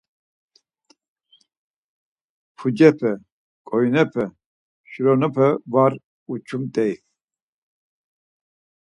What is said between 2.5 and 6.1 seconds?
Pucepe, ǩoyinepe, şuronepe var